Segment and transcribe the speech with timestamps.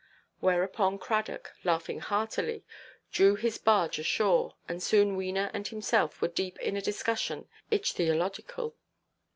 [0.39, 2.65] Whereupon Cradock, laughing heartily,
[3.11, 8.73] drew his barge ashore, and soon Wena and himself were deep in a discussion ichthyological.